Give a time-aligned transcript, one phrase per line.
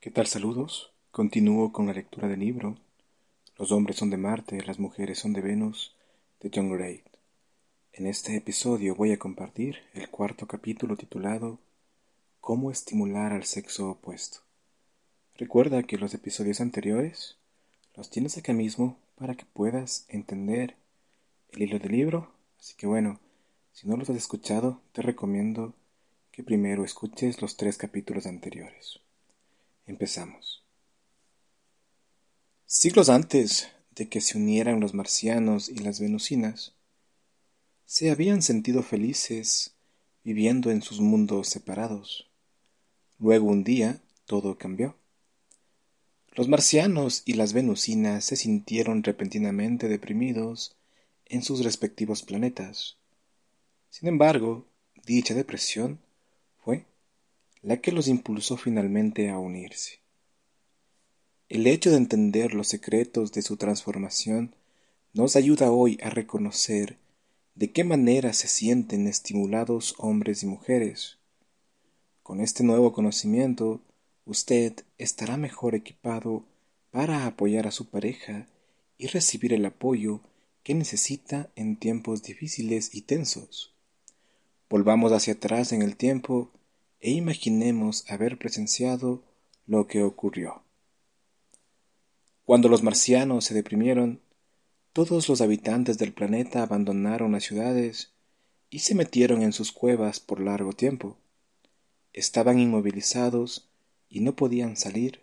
[0.00, 0.28] ¿Qué tal?
[0.28, 0.92] Saludos.
[1.10, 2.76] Continúo con la lectura del libro
[3.56, 5.96] Los hombres son de Marte, las mujeres son de Venus,
[6.38, 7.02] de John Gray.
[7.92, 11.58] En este episodio voy a compartir el cuarto capítulo titulado
[12.40, 14.38] Cómo estimular al sexo opuesto.
[15.34, 17.36] Recuerda que los episodios anteriores
[17.96, 20.76] los tienes acá mismo para que puedas entender
[21.50, 22.30] el hilo del libro.
[22.60, 23.18] Así que bueno,
[23.72, 25.74] si no los has escuchado, te recomiendo
[26.30, 29.00] que primero escuches los tres capítulos anteriores.
[29.88, 30.62] Empezamos.
[32.66, 36.74] Siglos antes de que se unieran los marcianos y las venusinas,
[37.86, 39.76] se habían sentido felices
[40.22, 42.30] viviendo en sus mundos separados.
[43.18, 44.94] Luego un día todo cambió.
[46.32, 50.76] Los marcianos y las venusinas se sintieron repentinamente deprimidos
[51.24, 52.98] en sus respectivos planetas.
[53.88, 54.68] Sin embargo,
[55.06, 55.98] dicha depresión
[57.62, 60.00] la que los impulsó finalmente a unirse.
[61.48, 64.54] El hecho de entender los secretos de su transformación
[65.14, 66.98] nos ayuda hoy a reconocer
[67.54, 71.18] de qué manera se sienten estimulados hombres y mujeres.
[72.22, 73.80] Con este nuevo conocimiento
[74.26, 76.44] usted estará mejor equipado
[76.90, 78.46] para apoyar a su pareja
[78.98, 80.20] y recibir el apoyo
[80.62, 83.74] que necesita en tiempos difíciles y tensos.
[84.68, 86.50] Volvamos hacia atrás en el tiempo
[87.00, 89.22] e imaginemos haber presenciado
[89.66, 90.62] lo que ocurrió.
[92.44, 94.20] Cuando los marcianos se deprimieron,
[94.92, 98.12] todos los habitantes del planeta abandonaron las ciudades
[98.70, 101.18] y se metieron en sus cuevas por largo tiempo.
[102.12, 103.68] Estaban inmovilizados
[104.08, 105.22] y no podían salir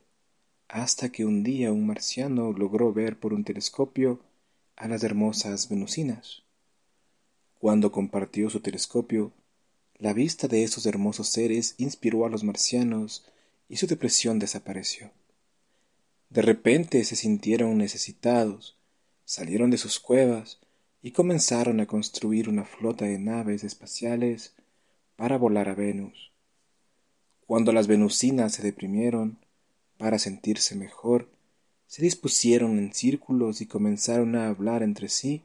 [0.67, 4.19] hasta que un día un marciano logró ver por un telescopio
[4.75, 6.43] a las hermosas venusinas.
[7.59, 9.31] Cuando compartió su telescopio,
[9.97, 13.25] la vista de esos hermosos seres inspiró a los marcianos
[13.69, 15.11] y su depresión desapareció.
[16.29, 18.77] De repente se sintieron necesitados,
[19.23, 20.59] salieron de sus cuevas
[21.01, 24.53] y comenzaron a construir una flota de naves espaciales
[25.15, 26.31] para volar a Venus.
[27.45, 29.39] Cuando las venusinas se deprimieron,
[29.97, 31.29] para sentirse mejor,
[31.87, 35.43] se dispusieron en círculos y comenzaron a hablar entre sí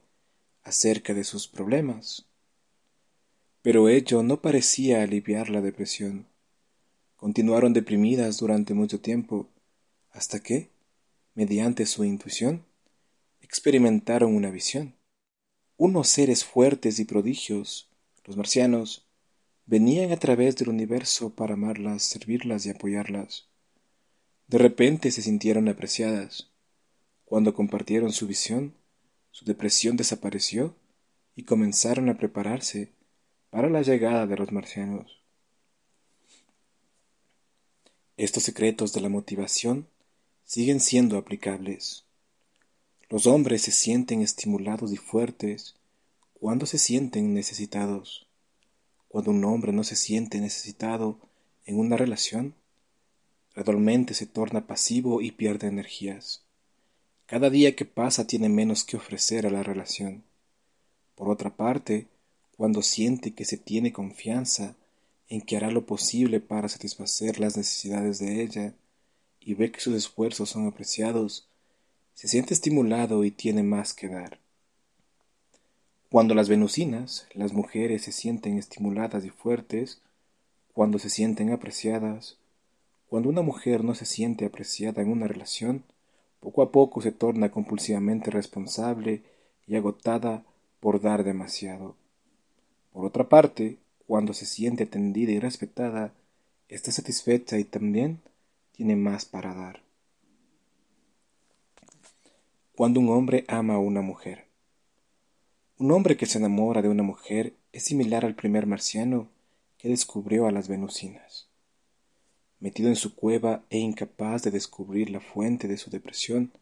[0.62, 2.27] acerca de sus problemas.
[3.62, 6.26] Pero ello no parecía aliviar la depresión.
[7.16, 9.50] Continuaron deprimidas durante mucho tiempo,
[10.10, 10.71] hasta que,
[11.34, 12.65] mediante su intuición,
[13.43, 14.94] experimentaron una visión.
[15.76, 17.91] Unos seres fuertes y prodigios,
[18.25, 19.06] los marcianos,
[19.66, 23.49] venían a través del universo para amarlas, servirlas y apoyarlas.
[24.47, 26.50] De repente se sintieron apreciadas.
[27.25, 28.75] Cuando compartieron su visión,
[29.31, 30.75] su depresión desapareció
[31.37, 32.93] y comenzaron a prepararse
[33.50, 35.21] para la llegada de los marcianos.
[38.16, 39.88] Estos secretos de la motivación
[40.44, 42.05] siguen siendo aplicables.
[43.09, 45.75] Los hombres se sienten estimulados y fuertes
[46.34, 48.28] cuando se sienten necesitados.
[49.09, 51.19] Cuando un hombre no se siente necesitado
[51.67, 52.55] en una relación,
[53.55, 56.44] gradualmente se torna pasivo y pierde energías.
[57.27, 60.25] Cada día que pasa tiene menos que ofrecer a la relación.
[61.17, 62.09] Por otra parte,
[62.60, 64.76] cuando siente que se tiene confianza
[65.31, 68.75] en que hará lo posible para satisfacer las necesidades de ella
[69.41, 71.49] y ve que sus esfuerzos son apreciados,
[72.12, 74.41] se siente estimulado y tiene más que dar.
[76.10, 80.03] Cuando las venusinas, las mujeres se sienten estimuladas y fuertes,
[80.75, 82.37] cuando se sienten apreciadas,
[83.09, 85.82] cuando una mujer no se siente apreciada en una relación,
[86.40, 89.23] poco a poco se torna compulsivamente responsable
[89.67, 90.44] y agotada
[90.79, 91.99] por dar demasiado.
[92.92, 96.12] Por otra parte, cuando se siente atendida y respetada,
[96.69, 98.20] está satisfecha y también
[98.72, 99.82] tiene más para dar.
[102.75, 104.46] Cuando un hombre ama a una mujer.
[105.78, 109.28] Un hombre que se enamora de una mujer es similar al primer marciano
[109.78, 111.48] que descubrió a las venusinas.
[112.58, 116.52] Metido en su cueva e incapaz de descubrir la fuente de su depresión,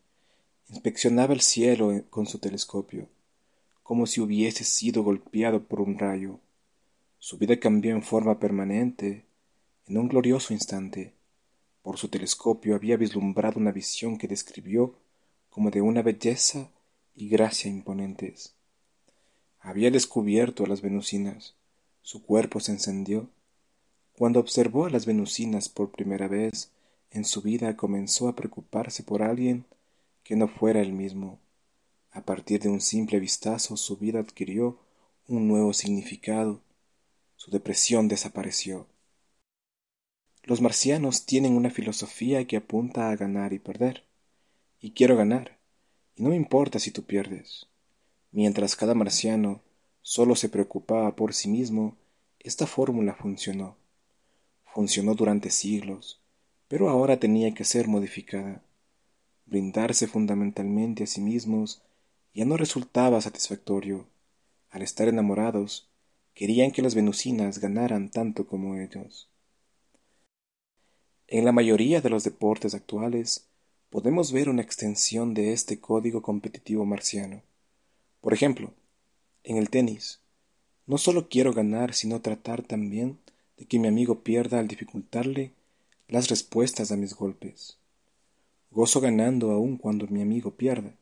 [0.69, 3.09] inspeccionaba el cielo con su telescopio,
[3.89, 6.41] como si hubiese sido golpeado por un rayo.
[7.19, 9.25] Su vida cambió en forma permanente,
[9.87, 11.15] en un glorioso instante.
[11.81, 14.95] Por su telescopio había vislumbrado una visión que describió
[15.49, 16.69] como de una belleza
[17.15, 18.53] y gracia imponentes.
[19.59, 21.55] Había descubierto a las venusinas.
[22.03, 23.31] Su cuerpo se encendió.
[24.13, 26.73] Cuando observó a las venusinas por primera vez
[27.11, 29.65] en su vida comenzó a preocuparse por alguien
[30.25, 31.39] que no fuera él mismo.
[32.11, 34.79] A partir de un simple vistazo su vida adquirió
[35.27, 36.63] un nuevo significado.
[37.37, 38.87] Su depresión desapareció.
[40.43, 44.05] Los marcianos tienen una filosofía que apunta a ganar y perder.
[44.81, 45.59] Y quiero ganar,
[46.17, 47.67] y no me importa si tú pierdes.
[48.31, 49.61] Mientras cada marciano
[50.01, 51.97] solo se preocupaba por sí mismo,
[52.39, 53.77] esta fórmula funcionó.
[54.65, 56.23] Funcionó durante siglos,
[56.69, 58.63] pero ahora tenía que ser modificada.
[59.45, 61.83] Brindarse fundamentalmente a sí mismos
[62.39, 64.07] ya no resultaba satisfactorio.
[64.71, 65.89] Al estar enamorados,
[66.35, 69.29] querían que las venusinas ganaran tanto como ellos.
[71.27, 73.49] En la mayoría de los deportes actuales
[73.91, 77.43] podemos ver una extensión de este código competitivo marciano.
[78.21, 78.73] Por ejemplo,
[79.43, 80.21] en el tenis,
[80.87, 83.19] no solo quiero ganar, sino tratar también
[83.57, 85.55] de que mi amigo pierda al dificultarle
[86.07, 87.79] las respuestas a mis golpes.
[88.71, 90.95] Gozo ganando aun cuando mi amigo pierda.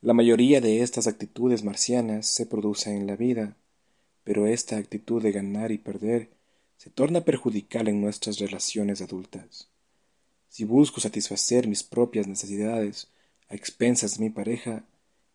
[0.00, 3.56] La mayoría de estas actitudes marcianas se producen en la vida,
[4.22, 6.28] pero esta actitud de ganar y perder
[6.76, 9.68] se torna perjudicial en nuestras relaciones adultas.
[10.48, 13.08] Si busco satisfacer mis propias necesidades
[13.48, 14.84] a expensas de mi pareja,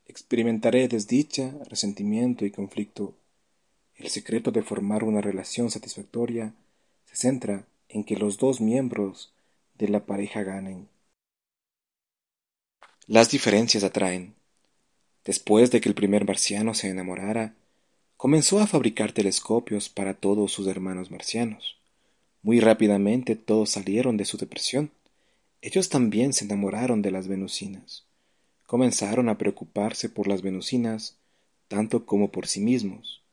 [0.06, 3.16] experimentaré desdicha, resentimiento y conflicto.
[3.96, 6.54] El secreto de formar una relación satisfactoria
[7.06, 9.34] se centra en que los dos miembros
[9.78, 10.88] de la pareja ganen.
[13.08, 14.36] Las diferencias atraen.
[15.26, 17.54] Después de que el primer marciano se enamorara,
[18.18, 21.78] comenzó a fabricar telescopios para todos sus hermanos marcianos.
[22.42, 24.92] Muy rápidamente todos salieron de su depresión.
[25.62, 28.06] Ellos también se enamoraron de las venusinas.
[28.66, 31.16] Comenzaron a preocuparse por las venusinas
[31.70, 33.24] tanto como por sí mismos.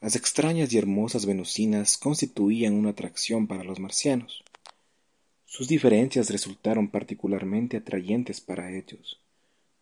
[0.00, 4.44] Las extrañas y hermosas venusinas constituían una atracción para los marcianos.
[5.46, 9.18] Sus diferencias resultaron particularmente atrayentes para ellos.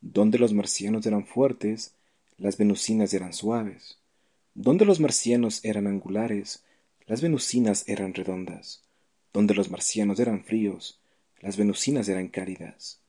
[0.07, 1.95] Donde los marcianos eran fuertes,
[2.37, 3.97] las venusinas eran suaves.
[4.55, 6.63] Donde los marcianos eran angulares,
[7.07, 8.83] las venusinas eran redondas.
[9.33, 11.01] Donde los marcianos eran fríos,
[11.41, 13.01] las venusinas eran cálidas.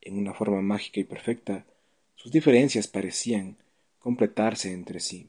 [0.00, 1.66] En una forma mágica y perfecta,
[2.16, 3.56] sus diferencias parecían
[4.00, 5.28] completarse entre sí.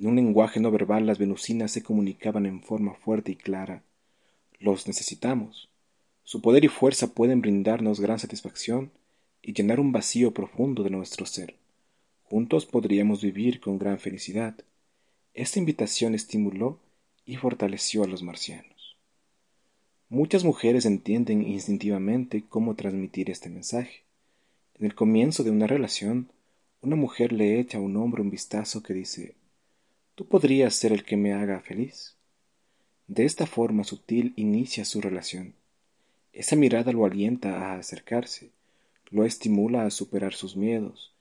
[0.00, 3.82] En un lenguaje no verbal las venusinas se comunicaban en forma fuerte y clara.
[4.58, 5.68] Los necesitamos.
[6.24, 8.92] Su poder y fuerza pueden brindarnos gran satisfacción
[9.42, 11.56] y llenar un vacío profundo de nuestro ser.
[12.22, 14.54] Juntos podríamos vivir con gran felicidad.
[15.34, 16.78] Esta invitación estimuló
[17.26, 18.96] y fortaleció a los marcianos.
[20.08, 24.04] Muchas mujeres entienden instintivamente cómo transmitir este mensaje.
[24.78, 26.30] En el comienzo de una relación,
[26.80, 29.34] una mujer le echa a un hombre un vistazo que dice
[30.14, 32.16] Tú podrías ser el que me haga feliz.
[33.06, 35.54] De esta forma sutil inicia su relación.
[36.32, 38.50] Esa mirada lo alienta a acercarse,
[39.12, 41.12] lo estimula a superar sus miedos.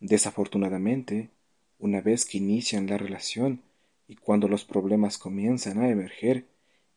[0.00, 1.30] Desafortunadamente,
[1.78, 3.60] una vez que inician la relación
[4.06, 6.44] y cuando los problemas comienzan a emerger,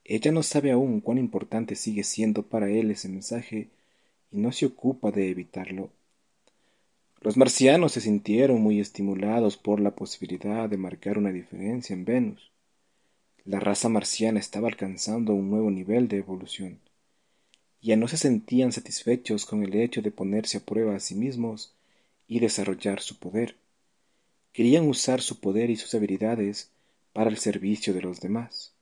[0.06, 3.70] ella no sabe aún cuán importante sigue siendo para él ese mensaje
[4.32, 5.90] y no se ocupa de evitarlo.
[7.22, 12.52] Los marcianos se sintieron muy estimulados por la posibilidad de marcar una diferencia en Venus.
[13.44, 16.80] La raza marciana estaba alcanzando un nuevo nivel de evolución.
[17.82, 21.74] Ya no se sentían satisfechos con el hecho de ponerse a prueba a sí mismos
[22.28, 23.56] y desarrollar su poder
[24.58, 26.72] querían usar su poder y sus habilidades
[27.14, 28.74] para el servicio de los demás,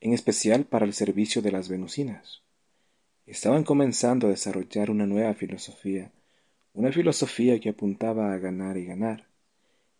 [0.00, 2.42] en especial para el servicio de las venusinas.
[3.24, 6.10] Estaban comenzando a desarrollar una nueva filosofía,
[6.72, 9.28] una filosofía que apuntaba a ganar y ganar.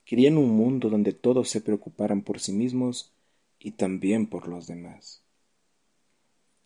[0.05, 3.13] Querían un mundo donde todos se preocuparan por sí mismos
[3.61, 5.24] y también por los demás.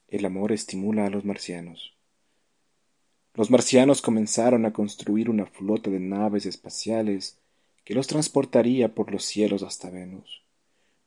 [0.08, 1.94] El amor estimula a los marcianos.
[3.34, 7.36] Los marcianos comenzaron a construir una flota de naves espaciales
[7.84, 10.42] que los transportaría por los cielos hasta Venus.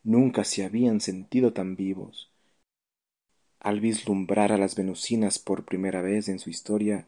[0.03, 2.29] Nunca se habían sentido tan vivos.
[3.60, 7.08] Al vislumbrar a las venusinas por primera vez en su historia,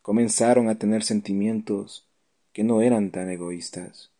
[0.00, 2.06] comenzaron a tener sentimientos
[2.54, 4.10] que no eran tan egoístas.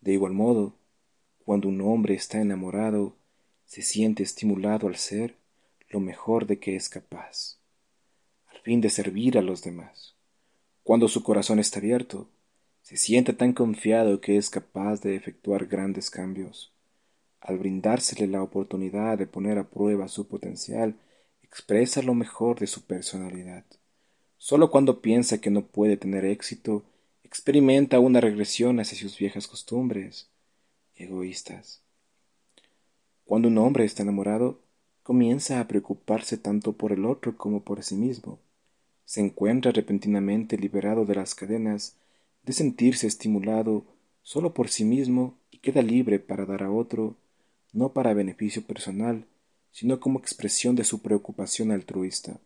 [0.00, 0.72] De igual modo,
[1.44, 3.14] cuando un hombre está enamorado,
[3.66, 5.39] se siente estimulado al ser
[5.90, 7.58] lo mejor de que es capaz,
[8.46, 10.16] al fin de servir a los demás.
[10.82, 12.28] Cuando su corazón está abierto,
[12.82, 16.72] se siente tan confiado que es capaz de efectuar grandes cambios.
[17.40, 20.96] Al brindársele la oportunidad de poner a prueba su potencial
[21.42, 23.64] expresa lo mejor de su personalidad.
[24.38, 26.84] Solo cuando piensa que no puede tener éxito,
[27.24, 30.30] experimenta una regresión hacia sus viejas costumbres
[30.94, 31.82] egoístas.
[33.24, 34.60] Cuando un hombre está enamorado,
[35.10, 38.38] comienza a preocuparse tanto por el otro como por sí mismo.
[39.04, 41.96] Se encuentra repentinamente liberado de las cadenas
[42.44, 43.82] de sentirse estimulado
[44.22, 47.16] solo por sí mismo y queda libre para dar a otro,
[47.72, 49.26] no para beneficio personal,
[49.72, 52.38] sino como expresión de su preocupación altruista.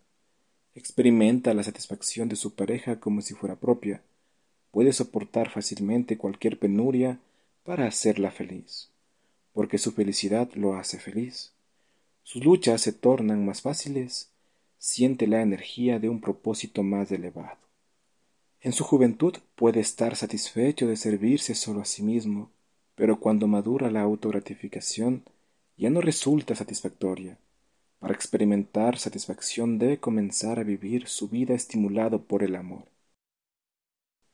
[0.74, 4.00] Experimenta la satisfacción de su pareja como si fuera propia.
[4.70, 7.18] Puede soportar fácilmente cualquier penuria
[7.62, 8.88] para hacerla feliz,
[9.52, 11.53] porque su felicidad lo hace feliz.
[12.24, 14.32] Sus luchas se tornan más fáciles,
[14.78, 17.58] siente la energía de un propósito más elevado.
[18.62, 22.50] En su juventud puede estar satisfecho de servirse solo a sí mismo,
[22.94, 25.22] pero cuando madura la autogratificación
[25.76, 27.36] ya no resulta satisfactoria.
[27.98, 32.86] Para experimentar satisfacción debe comenzar a vivir su vida estimulado por el amor.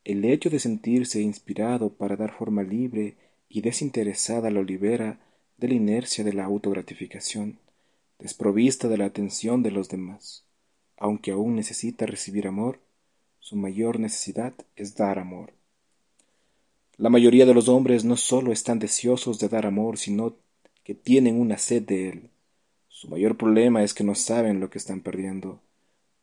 [0.05, 3.17] El hecho de sentirse inspirado para dar forma libre
[3.49, 5.19] y desinteresada lo libera
[5.57, 7.59] de la inercia de la autogratificación,
[8.21, 10.45] desprovista de la atención de los demás.
[10.97, 12.79] Aunque aún necesita recibir amor,
[13.39, 15.53] su mayor necesidad es dar amor.
[16.97, 20.35] La mayoría de los hombres no solo están deseosos de dar amor, sino
[20.83, 22.29] que tienen una sed de él.
[22.87, 25.59] Su mayor problema es que no saben lo que están perdiendo.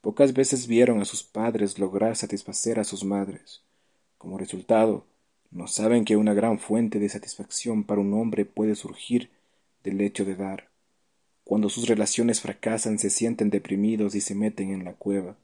[0.00, 3.62] Pocas veces vieron a sus padres lograr satisfacer a sus madres.
[4.18, 5.04] Como resultado,
[5.50, 9.30] no saben que una gran fuente de satisfacción para un hombre puede surgir
[9.82, 10.68] del hecho de dar.
[11.48, 15.34] Cuando sus relaciones fracasan se sienten deprimidos y se meten en la cueva.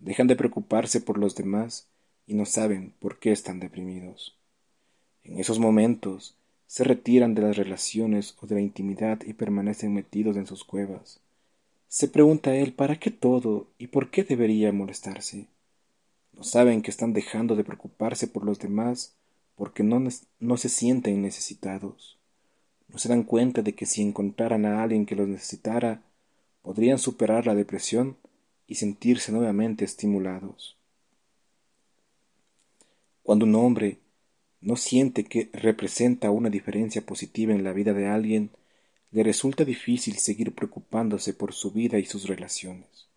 [0.00, 1.86] Dejan de preocuparse por los demás
[2.26, 4.36] y no saben por qué están deprimidos.
[5.22, 6.34] En esos momentos
[6.66, 11.20] se retiran de las relaciones o de la intimidad y permanecen metidos en sus cuevas.
[11.86, 15.46] Se pregunta él para qué todo y por qué debería molestarse.
[16.32, 19.14] No saben que están dejando de preocuparse por los demás
[19.54, 20.04] porque no,
[20.40, 22.19] no se sienten necesitados.
[22.92, 26.02] No se dan cuenta de que si encontraran a alguien que los necesitara,
[26.62, 28.16] podrían superar la depresión
[28.66, 30.76] y sentirse nuevamente estimulados.
[33.22, 33.98] Cuando un hombre
[34.60, 38.50] no siente que representa una diferencia positiva en la vida de alguien,
[39.12, 43.08] le resulta difícil seguir preocupándose por su vida y sus relaciones.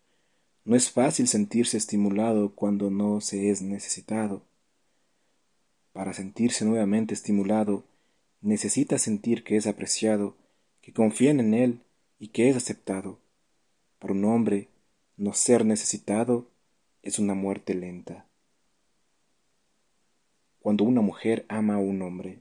[0.64, 4.42] No es fácil sentirse estimulado cuando no se es necesitado.
[5.92, 7.84] Para sentirse nuevamente estimulado,
[8.44, 10.36] necesita sentir que es apreciado,
[10.80, 11.80] que confían en él
[12.18, 13.18] y que es aceptado.
[13.98, 14.68] Para un hombre,
[15.16, 16.50] no ser necesitado
[17.02, 18.26] es una muerte lenta
[20.64, 22.40] cuando una mujer ama a un hombre.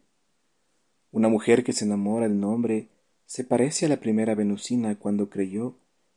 [1.12, 2.88] Una mujer que se enamora del hombre
[3.26, 5.76] se parece a la primera venusina cuando creyó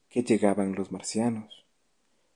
[0.09, 1.67] que llegaban los marcianos.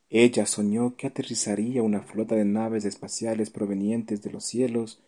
[0.08, 5.04] Ella soñó que aterrizaría una flota de naves espaciales provenientes de los cielos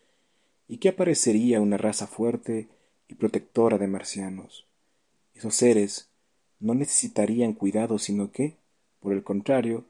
[0.67, 2.67] y que aparecería una raza fuerte
[3.07, 4.65] y protectora de marcianos.
[5.35, 6.09] Esos seres
[6.59, 8.55] no necesitarían cuidado, sino que,
[8.99, 9.85] por el contrario,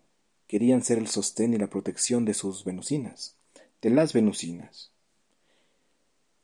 [0.48, 3.36] querían ser el sostén y la protección de sus venusinas
[3.84, 4.92] de las venusinas.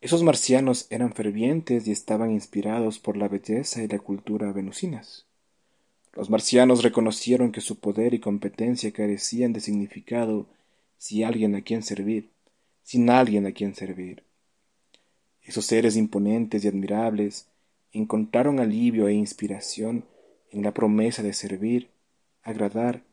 [0.02, 5.26] Esos marcianos eran fervientes y estaban inspirados por la belleza y la cultura venusinas.
[6.14, 10.48] Los marcianos reconocieron que su poder y competencia carecían de significado
[10.98, 12.30] si alguien a quien servir,
[12.90, 14.24] sin alguien a quien servir.
[15.44, 17.48] Esos seres imponentes y admirables
[17.92, 20.06] encontraron alivio e inspiración
[20.50, 21.92] en la promesa de servir,
[22.42, 23.04] agradar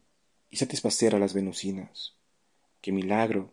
[0.49, 2.15] y satisfacer a las venusinas.
[2.81, 3.51] ¡Qué milagro!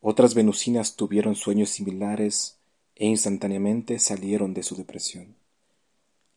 [0.00, 2.60] Otras venusinas tuvieron sueños similares
[2.94, 5.34] e instantáneamente salieron de su depresión.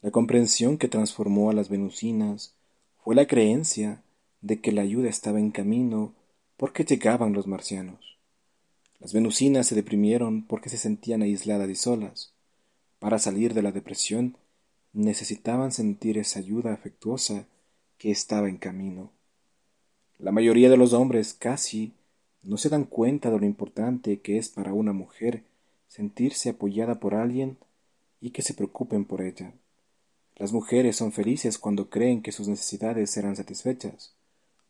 [0.01, 2.55] La comprensión que transformó a las venusinas
[3.03, 4.01] fue la creencia
[4.41, 6.15] de que la ayuda estaba en camino
[6.57, 8.14] porque llegaban los marcianos.
[8.99, 12.33] Las venusinas se deprimieron porque se sentían aisladas y solas.
[12.99, 14.37] Para salir de la depresión
[14.93, 17.45] necesitaban sentir esa ayuda afectuosa
[17.97, 19.11] que estaba en camino.
[20.17, 21.93] La mayoría de los hombres casi
[22.43, 25.43] no se dan cuenta de lo importante que es para una mujer
[25.87, 27.57] sentirse apoyada por alguien
[28.21, 29.53] y que se preocupen por ella.
[30.35, 34.13] Las mujeres son felices cuando creen que sus necesidades serán satisfechas.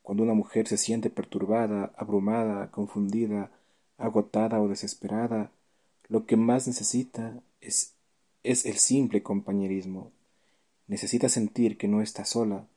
[0.01, 3.50] Cuando una mujer se siente perturbada, abrumada, confundida,
[3.98, 5.52] agotada o desesperada,
[6.08, 7.94] lo que más necesita es,
[8.44, 10.12] el simple compañerismo.
[10.88, 12.68] Necesita sentir que no está sola,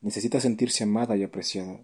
[0.00, 1.80] necesita sentirse amada y apreciada.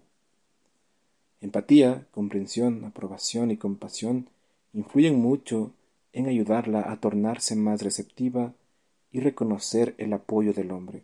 [1.41, 4.27] Empatía, comprensión, aprobación y compasión
[4.73, 5.71] influyen mucho
[6.11, 8.53] en ayudarla a tornarse más receptiva
[9.11, 11.03] y reconocer el apoyo del hombre.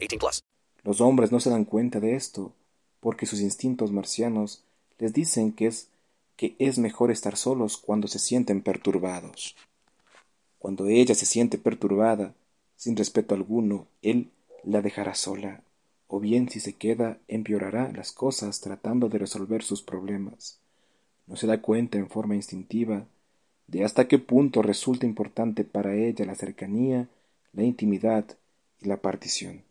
[0.00, 0.42] 18 plus.
[0.82, 2.52] Los hombres no se dan cuenta de esto
[3.00, 4.62] porque sus instintos marcianos
[4.98, 5.88] les dicen que es,
[6.36, 9.56] que es mejor estar solos cuando se sienten perturbados.
[10.58, 12.34] Cuando ella se siente perturbada,
[12.76, 14.30] sin respeto alguno, él
[14.62, 15.62] la dejará sola,
[16.06, 20.58] o bien si se queda, empeorará las cosas tratando de resolver sus problemas.
[21.26, 23.06] No se da cuenta en forma instintiva
[23.66, 27.08] de hasta qué punto resulta importante para ella la cercanía,
[27.52, 28.24] la intimidad
[28.80, 29.62] y la partición.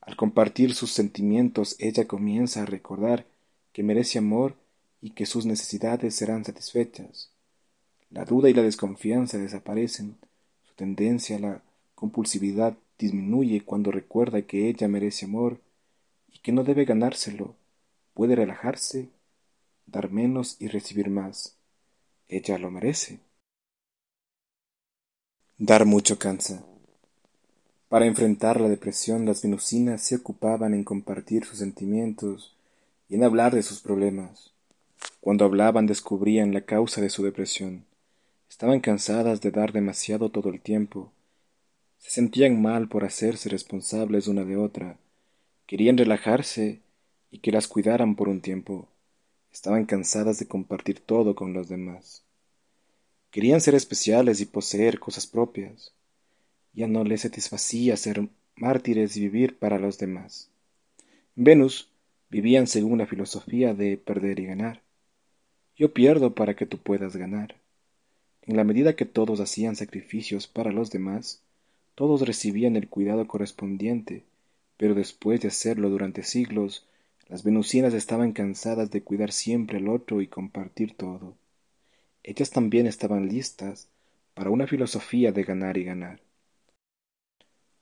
[0.00, 3.26] Al compartir sus sentimientos, ella comienza a recordar
[3.72, 4.56] que merece amor
[5.00, 7.30] y que sus necesidades serán satisfechas.
[8.10, 10.16] La duda y la desconfianza desaparecen,
[10.66, 11.62] su tendencia a la
[11.94, 15.60] compulsividad disminuye cuando recuerda que ella merece amor
[16.32, 17.54] y que no debe ganárselo,
[18.14, 19.08] puede relajarse,
[19.86, 21.56] dar menos y recibir más.
[22.28, 23.20] Ella lo merece.
[25.58, 26.64] Dar mucho cansa.
[27.90, 32.54] Para enfrentar la depresión, las venusinas se ocupaban en compartir sus sentimientos
[33.08, 34.52] y en hablar de sus problemas.
[35.20, 37.84] Cuando hablaban descubrían la causa de su depresión.
[38.48, 41.10] Estaban cansadas de dar demasiado todo el tiempo.
[41.98, 44.96] Se sentían mal por hacerse responsables una de otra.
[45.66, 46.78] Querían relajarse
[47.32, 48.86] y que las cuidaran por un tiempo.
[49.52, 52.22] Estaban cansadas de compartir todo con los demás.
[53.32, 55.92] Querían ser especiales y poseer cosas propias.
[56.72, 60.50] Ya no les satisfacía ser mártires y vivir para los demás.
[61.36, 61.90] En Venus
[62.30, 64.82] vivían según la filosofía de perder y ganar.
[65.76, 67.56] Yo pierdo para que tú puedas ganar.
[68.42, 71.42] En la medida que todos hacían sacrificios para los demás,
[71.94, 74.24] todos recibían el cuidado correspondiente,
[74.76, 76.86] pero después de hacerlo durante siglos,
[77.28, 81.36] las venusinas estaban cansadas de cuidar siempre al otro y compartir todo.
[82.22, 83.88] Ellas también estaban listas
[84.34, 86.20] para una filosofía de ganar y ganar.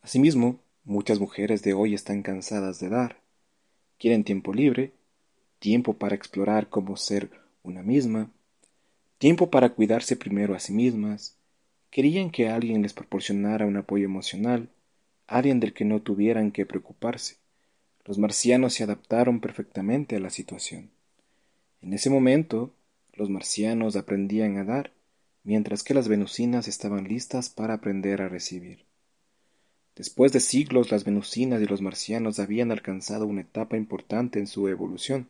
[0.09, 3.21] Asimismo, muchas mujeres de hoy están cansadas de dar.
[3.99, 4.94] Quieren tiempo libre,
[5.59, 7.31] tiempo para explorar cómo ser
[7.62, 8.31] una misma,
[9.18, 11.37] tiempo para cuidarse primero a sí mismas,
[11.90, 14.71] querían que alguien les proporcionara un apoyo emocional,
[15.27, 17.37] alguien del que no tuvieran que preocuparse.
[18.07, 20.88] Los marcianos se adaptaron perfectamente a la situación.
[21.83, 22.73] En ese momento,
[23.12, 24.90] los marcianos aprendían a dar,
[25.44, 28.88] mientras que las venusinas estaban listas para aprender a recibir.
[29.98, 34.68] Después de siglos, las venusinas y los marcianos habían alcanzado una etapa importante en su
[34.68, 35.28] evolución.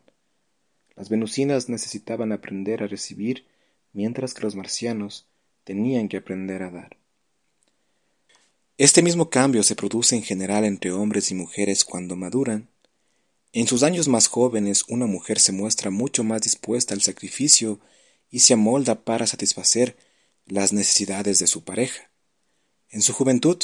[0.95, 3.45] Las venusinas necesitaban aprender a recibir,
[3.93, 5.25] mientras que los marcianos
[5.63, 6.97] tenían que aprender a dar.
[8.77, 12.69] Este mismo cambio se produce en general entre hombres y mujeres cuando maduran.
[13.53, 17.79] En sus años más jóvenes una mujer se muestra mucho más dispuesta al sacrificio
[18.29, 19.97] y se amolda para satisfacer
[20.45, 22.11] las necesidades de su pareja.
[22.91, 23.57] En su juventud,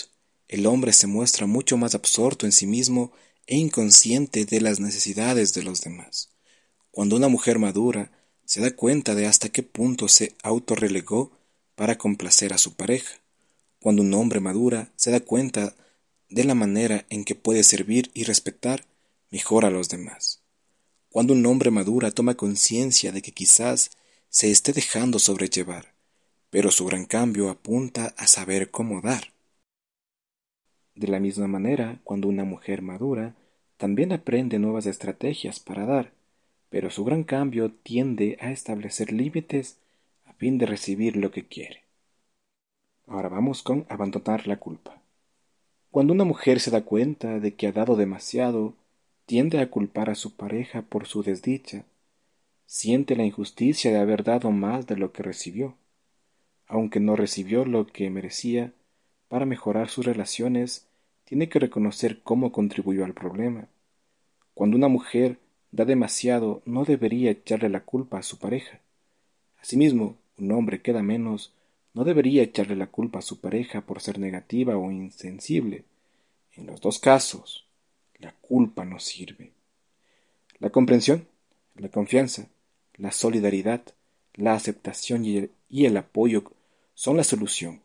[0.48, 3.12] el hombre se muestra mucho más absorto en sí mismo
[3.48, 6.30] e inconsciente de las necesidades de los demás.
[6.92, 8.12] Cuando una mujer madura,
[8.46, 11.32] se da cuenta de hasta qué punto se autorrelegó
[11.76, 13.20] para complacer a su pareja.
[13.80, 15.76] Cuando un hombre madura, se da cuenta
[16.30, 18.86] de la manera en que puede servir y respetar
[19.30, 20.42] mejor a los demás.
[21.10, 23.92] Cuando un hombre madura toma conciencia de que quizás
[24.30, 25.94] se esté dejando sobrellevar,
[26.50, 29.35] pero su gran cambio apunta a saber cómo dar.
[30.96, 33.36] De la misma manera, cuando una mujer madura,
[33.78, 36.12] también aprende nuevas estrategias para dar,
[36.70, 39.78] pero su gran cambio tiende a establecer límites
[40.26, 41.84] a fin de recibir lo que quiere.
[43.08, 45.02] Ahora vamos con abandonar la culpa.
[45.92, 48.74] Cuando una mujer se da cuenta de que ha dado demasiado,
[49.26, 51.84] tiende a culpar a su pareja por su desdicha,
[52.66, 55.76] siente la injusticia de haber dado más de lo que recibió,
[56.68, 58.74] aunque no recibió lo que merecía,
[59.28, 60.88] para mejorar sus relaciones,
[61.24, 63.68] tiene que reconocer cómo contribuyó al problema.
[64.54, 65.40] Cuando una mujer
[65.72, 68.80] da demasiado, no debería echarle la culpa a su pareja.
[69.60, 71.54] Asimismo, un hombre que da menos,
[71.94, 75.86] no debería echarle la culpa a su pareja por ser negativa o insensible.
[76.54, 77.66] En los dos casos,
[78.20, 79.52] la culpa no sirve.
[80.60, 81.28] La comprensión,
[81.76, 82.48] la confianza,
[82.96, 83.82] la solidaridad,
[84.34, 86.44] la aceptación y el, y el apoyo
[86.94, 87.82] son la solución,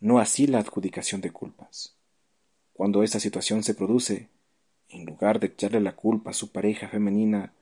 [0.00, 1.94] no así la adjudicación de culpas.
[2.72, 4.28] Cuando esta situación se produce,
[4.88, 7.52] en lugar de echarle la culpa a su pareja femenina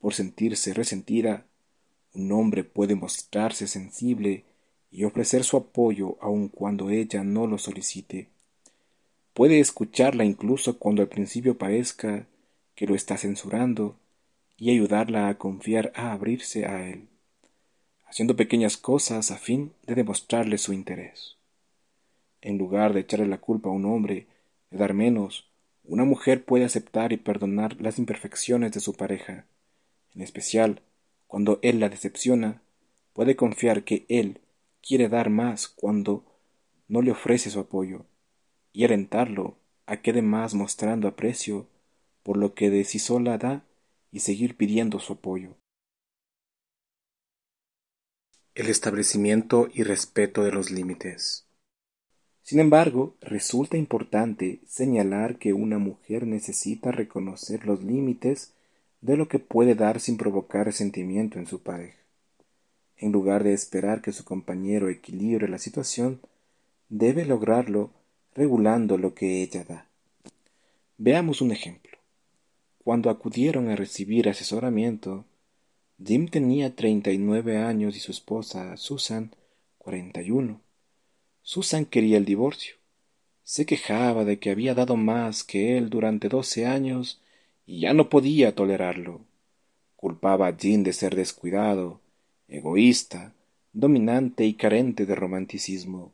[0.00, 1.44] por sentirse resentida,
[2.14, 4.44] un hombre puede mostrarse sensible
[4.90, 8.28] y ofrecer su apoyo aun cuando ella no lo solicite.
[9.34, 12.26] Puede escucharla incluso cuando al principio parezca
[12.74, 13.96] que lo está censurando
[14.56, 17.08] y ayudarla a confiar a abrirse a él,
[18.06, 21.36] haciendo pequeñas cosas a fin de demostrarle su interés.
[22.42, 24.26] En lugar de echarle la culpa a un hombre
[24.70, 25.50] de dar menos,
[25.84, 29.46] una mujer puede aceptar y perdonar las imperfecciones de su pareja,
[30.14, 30.82] en especial
[31.26, 32.62] cuando él la decepciona,
[33.12, 34.40] puede confiar que él
[34.82, 36.24] quiere dar más cuando
[36.88, 38.04] no le ofrece su apoyo,
[38.72, 41.66] y alentarlo a que dé más mostrando aprecio
[42.22, 43.64] por lo que de sí sola da
[44.12, 45.56] y seguir pidiendo su apoyo.
[48.54, 51.49] El establecimiento y respeto de los límites.
[52.50, 58.54] Sin embargo, resulta importante señalar que una mujer necesita reconocer los límites
[59.00, 62.00] de lo que puede dar sin provocar resentimiento en su pareja.
[62.96, 66.22] En lugar de esperar que su compañero equilibre la situación,
[66.88, 67.92] debe lograrlo
[68.34, 69.86] regulando lo que ella da.
[70.98, 71.98] Veamos un ejemplo.
[72.82, 75.24] Cuando acudieron a recibir asesoramiento,
[76.04, 79.36] Jim tenía treinta y nueve años y su esposa, Susan,
[79.78, 80.60] cuarenta y uno.
[81.52, 82.76] Susan quería el divorcio.
[83.42, 87.20] Se quejaba de que había dado más que él durante doce años
[87.66, 89.22] y ya no podía tolerarlo.
[89.96, 92.00] Culpaba a Jim de ser descuidado,
[92.46, 93.34] egoísta,
[93.72, 96.12] dominante y carente de romanticismo.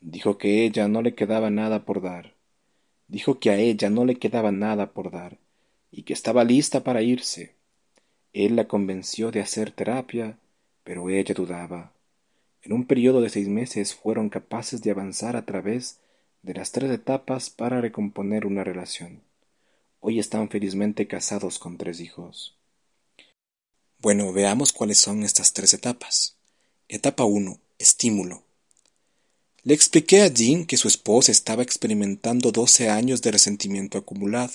[0.00, 2.32] Dijo que ella no le quedaba nada por dar.
[3.08, 5.36] Dijo que a ella no le quedaba nada por dar
[5.90, 7.56] y que estaba lista para irse.
[8.32, 10.38] Él la convenció de hacer terapia,
[10.82, 11.91] pero ella dudaba.
[12.62, 15.98] En un periodo de seis meses fueron capaces de avanzar a través
[16.42, 19.22] de las tres etapas para recomponer una relación.
[19.98, 22.56] Hoy están felizmente casados con tres hijos.
[23.98, 26.36] Bueno, veamos cuáles son estas tres etapas.
[26.88, 27.58] Etapa 1.
[27.78, 28.42] Estímulo.
[29.64, 34.54] Le expliqué a Jean que su esposa estaba experimentando doce años de resentimiento acumulado.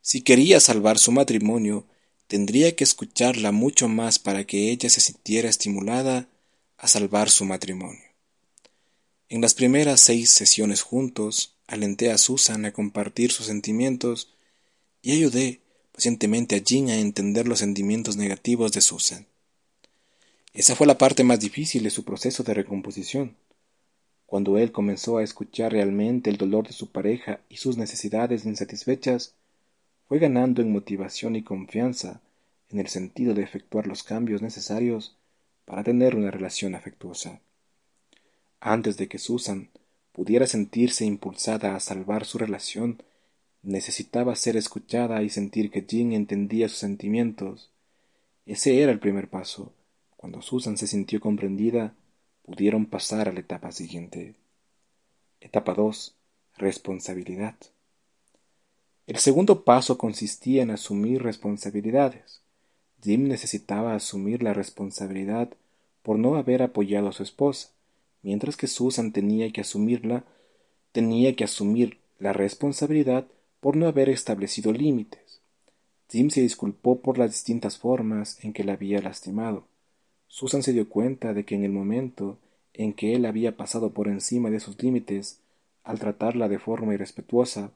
[0.00, 1.84] Si quería salvar su matrimonio,
[2.28, 6.28] tendría que escucharla mucho más para que ella se sintiera estimulada
[6.78, 8.00] a salvar su matrimonio.
[9.28, 14.32] En las primeras seis sesiones juntos, alenté a Susan a compartir sus sentimientos
[15.02, 15.60] y ayudé
[15.92, 19.26] pacientemente a Jean a entender los sentimientos negativos de Susan.
[20.54, 23.36] Esa fue la parte más difícil de su proceso de recomposición.
[24.24, 29.34] Cuando él comenzó a escuchar realmente el dolor de su pareja y sus necesidades insatisfechas,
[30.06, 32.22] fue ganando en motivación y confianza
[32.70, 35.17] en el sentido de efectuar los cambios necesarios
[35.68, 37.42] para tener una relación afectuosa.
[38.58, 39.68] Antes de que Susan
[40.12, 43.02] pudiera sentirse impulsada a salvar su relación,
[43.62, 47.70] necesitaba ser escuchada y sentir que Jean entendía sus sentimientos.
[48.46, 49.74] Ese era el primer paso.
[50.16, 51.92] Cuando Susan se sintió comprendida,
[52.46, 54.36] pudieron pasar a la etapa siguiente.
[55.38, 56.14] Etapa 2.
[56.56, 57.56] Responsabilidad.
[59.06, 62.40] El segundo paso consistía en asumir responsabilidades.
[63.02, 65.50] Jim necesitaba asumir la responsabilidad
[66.02, 67.70] por no haber apoyado a su esposa,
[68.22, 70.24] mientras que Susan tenía que asumirla,
[70.92, 73.26] tenía que asumir la responsabilidad
[73.60, 75.40] por no haber establecido límites.
[76.10, 79.64] Jim se disculpó por las distintas formas en que la había lastimado.
[80.26, 82.38] Susan se dio cuenta de que en el momento
[82.74, 85.40] en que él había pasado por encima de sus límites,
[85.84, 87.72] al tratarla de forma irrespetuosa,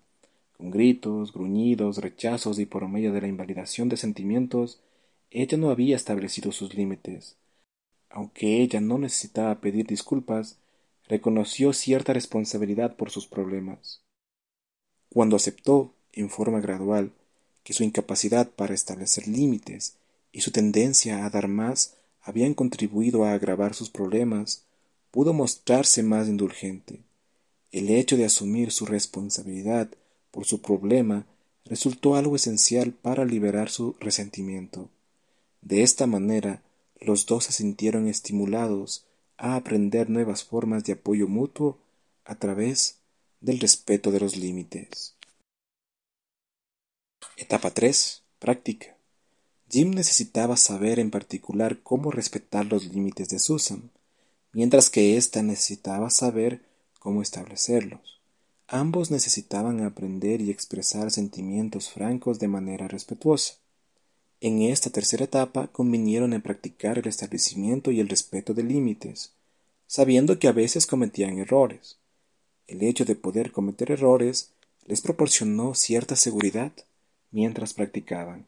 [0.56, 4.80] con gritos, gruñidos, rechazos y por medio de la invalidación de sentimientos,
[5.32, 7.36] ella no había establecido sus límites.
[8.10, 10.58] Aunque ella no necesitaba pedir disculpas,
[11.08, 14.02] reconoció cierta responsabilidad por sus problemas.
[15.08, 17.12] Cuando aceptó, en forma gradual,
[17.64, 19.94] que su incapacidad para establecer límites
[20.32, 24.64] y su tendencia a dar más habían contribuido a agravar sus problemas,
[25.10, 27.00] pudo mostrarse más indulgente.
[27.70, 29.88] El hecho de asumir su responsabilidad
[30.30, 31.26] por su problema
[31.64, 34.90] resultó algo esencial para liberar su resentimiento.
[35.62, 36.62] De esta manera,
[37.00, 39.06] los dos se sintieron estimulados
[39.38, 41.78] a aprender nuevas formas de apoyo mutuo
[42.24, 42.98] a través
[43.40, 45.14] del respeto de los límites.
[47.36, 48.22] Etapa 3.
[48.38, 48.96] Práctica.
[49.70, 53.90] Jim necesitaba saber en particular cómo respetar los límites de Susan,
[54.52, 56.62] mientras que ésta necesitaba saber
[56.98, 58.20] cómo establecerlos.
[58.66, 63.61] Ambos necesitaban aprender y expresar sentimientos francos de manera respetuosa.
[64.44, 69.30] En esta tercera etapa convinieron en practicar el establecimiento y el respeto de límites,
[69.86, 71.98] sabiendo que a veces cometían errores.
[72.66, 74.50] El hecho de poder cometer errores
[74.84, 76.72] les proporcionó cierta seguridad
[77.30, 78.44] mientras practicaban.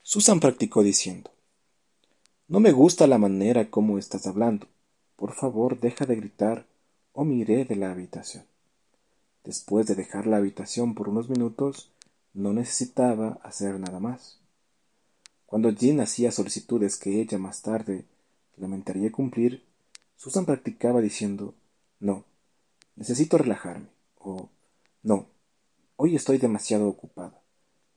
[0.00, 1.30] Susan practicó diciendo,
[2.48, 4.66] No me gusta la manera como estás hablando.
[5.16, 6.64] Por favor, deja de gritar
[7.12, 8.44] o miré de la habitación.
[9.44, 11.90] Después de dejar la habitación por unos minutos,
[12.32, 14.38] no necesitaba hacer nada más.
[15.54, 18.06] Cuando Jean hacía solicitudes que ella más tarde
[18.56, 19.62] lamentaría cumplir,
[20.16, 21.54] Susan practicaba diciendo
[22.00, 22.24] No,
[22.96, 23.86] necesito relajarme
[24.18, 24.48] o
[25.04, 25.28] No,
[25.94, 27.40] hoy estoy demasiado ocupada.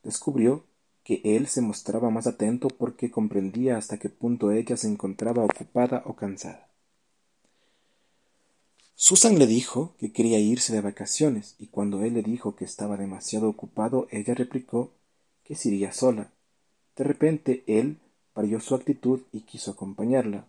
[0.03, 0.65] Descubrió
[1.03, 6.03] que él se mostraba más atento porque comprendía hasta qué punto ella se encontraba ocupada
[6.05, 6.69] o cansada.
[8.93, 12.97] Susan le dijo que quería irse de vacaciones y cuando él le dijo que estaba
[12.97, 14.91] demasiado ocupado, ella replicó
[15.43, 16.31] que se iría sola.
[16.97, 17.99] De repente él
[18.33, 20.47] varió su actitud y quiso acompañarla.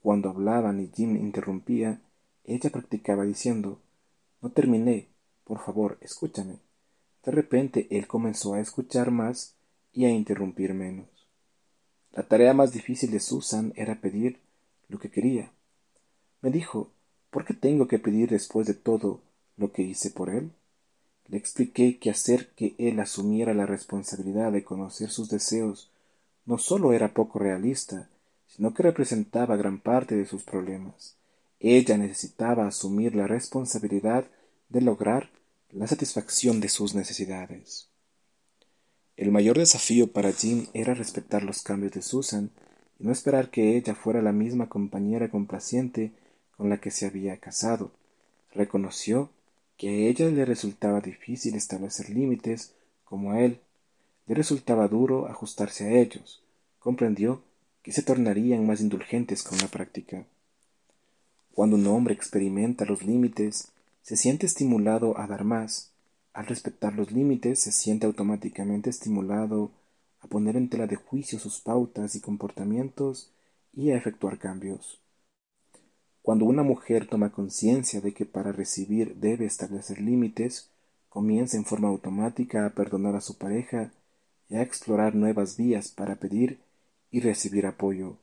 [0.00, 2.00] Cuando hablaban y Jim interrumpía,
[2.44, 3.80] ella practicaba diciendo
[4.40, 5.08] No terminé,
[5.44, 6.60] por favor, escúchame.
[7.24, 9.56] De repente él comenzó a escuchar más
[9.92, 11.08] y a interrumpir menos.
[12.12, 14.40] La tarea más difícil de Susan era pedir
[14.88, 15.52] lo que quería.
[16.40, 16.92] Me dijo
[17.30, 19.20] ¿Por qué tengo que pedir después de todo
[19.56, 20.52] lo que hice por él?
[21.28, 25.90] Le expliqué que hacer que él asumiera la responsabilidad de conocer sus deseos
[26.46, 28.08] no solo era poco realista,
[28.46, 31.14] sino que representaba gran parte de sus problemas.
[31.60, 34.24] Ella necesitaba asumir la responsabilidad
[34.70, 35.28] de lograr
[35.70, 37.88] la satisfacción de sus necesidades.
[39.18, 42.50] El mayor desafío para Jim era respetar los cambios de Susan
[42.98, 46.12] y no esperar que ella fuera la misma compañera complaciente
[46.56, 47.90] con la que se había casado.
[48.54, 49.30] Reconoció
[49.78, 53.60] que a ella le resultaba difícil establecer límites como a él.
[54.26, 56.42] Le resultaba duro ajustarse a ellos.
[56.80, 57.42] Comprendió
[57.82, 60.26] que se tornarían más indulgentes con la práctica.
[61.54, 63.68] Cuando un hombre experimenta los límites,
[64.02, 65.92] se siente estimulado a dar más.
[66.32, 69.70] Al respetar los límites, se siente automáticamente estimulado
[70.20, 73.30] a poner en tela de juicio sus pautas y comportamientos
[73.72, 75.00] y a efectuar cambios.
[76.22, 80.70] Cuando una mujer toma conciencia de que para recibir debe establecer límites,
[81.08, 83.92] comienza en forma automática a perdonar a su pareja
[84.48, 86.58] y a explorar nuevas vías para pedir
[87.10, 88.16] y recibir apoyo.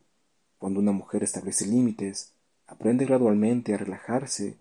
[0.58, 2.32] Cuando una mujer establece límites,
[2.66, 4.54] aprende gradualmente a relajarse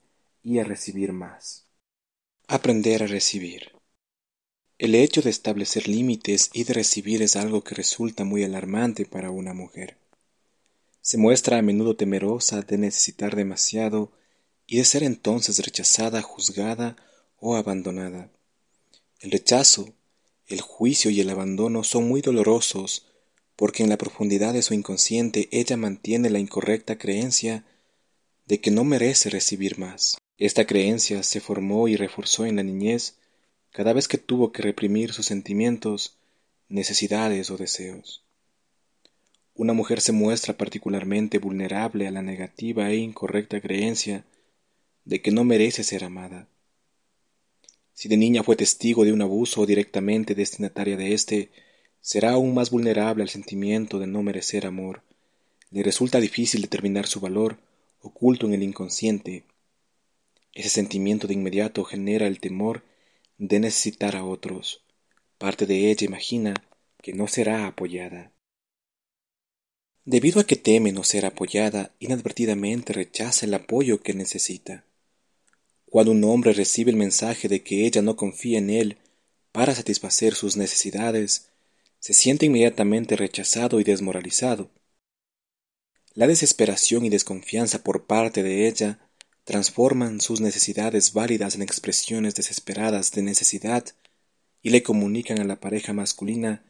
[0.44, 1.66] y a recibir más.
[2.48, 3.72] Aprender a recibir.
[4.78, 9.32] El hecho de establecer límites y de recibir es algo que resulta muy alarmante para
[9.32, 9.98] una mujer
[11.06, 14.12] se muestra a menudo temerosa de necesitar demasiado
[14.66, 16.96] y de ser entonces rechazada, juzgada
[17.38, 18.32] o abandonada.
[19.20, 19.94] El rechazo,
[20.48, 23.06] el juicio y el abandono son muy dolorosos
[23.56, 27.64] porque en la profundidad de su inconsciente ella mantiene la incorrecta creencia
[28.48, 30.18] de que no merece recibir más.
[30.40, 33.20] Esta creencia se formó y reforzó en la niñez
[33.70, 36.18] cada vez que tuvo que reprimir sus sentimientos,
[36.68, 38.25] necesidades o deseos.
[39.58, 44.26] Una mujer se muestra particularmente vulnerable a la negativa e incorrecta creencia
[45.06, 46.50] de que no merece ser amada.
[47.94, 51.52] Si de niña fue testigo de un abuso o directamente destinataria de éste,
[52.02, 55.04] será aún más vulnerable al sentimiento de no merecer amor.
[55.72, 57.58] Le resulta difícil determinar su valor,
[58.02, 59.46] oculto en el inconsciente.
[60.54, 62.84] Ese sentimiento de inmediato genera el temor
[63.38, 64.84] de necesitar a otros.
[65.38, 66.54] Parte de ella imagina
[67.02, 68.35] que no será apoyada.
[70.08, 74.86] Debido a que teme no ser apoyada, inadvertidamente rechaza el apoyo que necesita.
[75.88, 78.98] Cuando un hombre recibe el mensaje de que ella no confía en él
[79.52, 81.50] para satisfacer sus necesidades,
[82.00, 84.70] se siente inmediatamente rechazado y desmoralizado.
[86.14, 89.00] La desesperación y desconfianza por parte de ella
[89.44, 93.86] transforman sus necesidades válidas en expresiones desesperadas de necesidad
[94.62, 96.64] y le comunican a la pareja masculina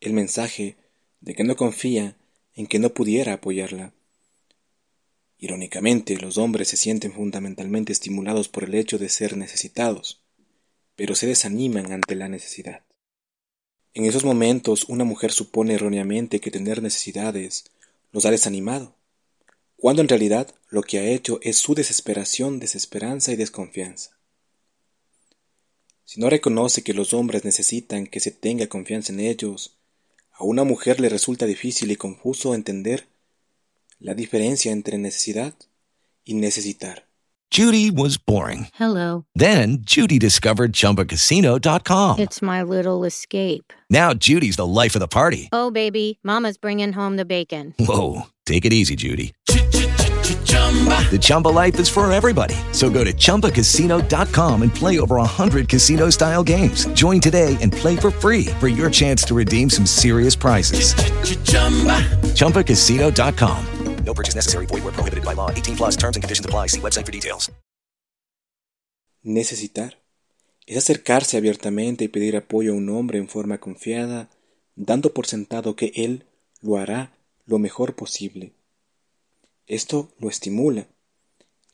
[0.00, 0.76] el mensaje
[1.20, 2.17] de que no confía
[2.58, 3.92] en que no pudiera apoyarla.
[5.38, 10.24] Irónicamente, los hombres se sienten fundamentalmente estimulados por el hecho de ser necesitados,
[10.96, 12.82] pero se desaniman ante la necesidad.
[13.94, 17.66] En esos momentos una mujer supone erróneamente que tener necesidades
[18.10, 18.96] los ha desanimado,
[19.76, 24.18] cuando en realidad lo que ha hecho es su desesperación, desesperanza y desconfianza.
[26.04, 29.77] si no reconoce que los hombres necesitan que se tenga confianza en ellos,
[30.38, 33.08] a una mujer le resulta difícil y confuso entender
[33.98, 35.54] la diferencia entre necesidad
[36.24, 37.08] y necesitar.
[37.50, 38.68] Judy was boring.
[38.74, 39.24] Hello.
[39.34, 42.18] Then Judy discovered ChumbaCasino.com.
[42.20, 43.72] It's my little escape.
[43.90, 45.48] Now Judy's the life of the party.
[45.50, 47.74] Oh, baby, Mama's bringing home the bacon.
[47.78, 49.32] Whoa, take it easy, Judy.
[51.10, 52.54] The Chumba life is for everybody.
[52.72, 56.86] So go to ChumbaCasino.com and play over 100 casino style games.
[56.88, 60.94] Join today and play for free for your chance to redeem some serious prizes.
[62.34, 63.64] ChumbaCasino.com.
[64.04, 64.66] No purchase necessary.
[64.66, 65.50] Void where prohibited by law.
[65.50, 66.68] 18 plus terms and conditions apply.
[66.68, 67.50] See website for details.
[69.22, 69.98] Necesitar
[70.66, 74.30] es acercarse abiertamente y pedir apoyo a un hombre en forma confiada,
[74.76, 76.24] dando por sentado que él
[76.62, 77.12] lo hará
[77.46, 78.52] lo mejor posible.
[79.68, 80.86] Esto lo estimula.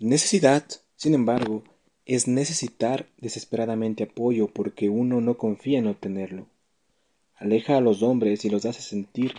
[0.00, 1.62] Necesidad, sin embargo,
[2.06, 6.48] es necesitar desesperadamente apoyo porque uno no confía en obtenerlo.
[7.36, 9.34] Aleja a los hombres y los hace sentir